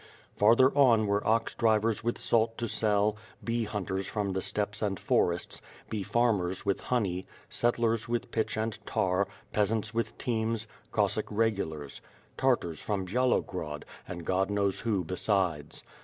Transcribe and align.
Farther 0.35 0.75
on 0.75 1.05
were 1.05 1.23
ox 1.27 1.53
drivers 1.53 2.03
with 2.03 2.17
salt 2.17 2.57
to 2.57 2.67
sell, 2.67 3.17
bee 3.43 3.65
hunters 3.65 4.07
from 4.07 4.33
the 4.33 4.41
steppes 4.41 4.81
and 4.81 4.99
forests, 4.99 5.61
bee 5.91 6.01
farmers 6.01 6.65
with 6.65 6.81
honey, 6.81 7.27
settlers 7.51 8.09
with 8.09 8.31
pitch 8.31 8.57
and 8.57 8.83
tar, 8.87 9.27
peasants 9.53 9.93
with 9.93 10.17
teams, 10.17 10.65
Cossack 10.91 11.27
regulars; 11.29 12.01
Tartars 12.35 12.79
from 12.81 13.05
Byalogrod, 13.05 13.83
and 14.07 14.25
God 14.25 14.49
knows 14.49 14.79
who 14.79 15.03
besides. 15.03 15.83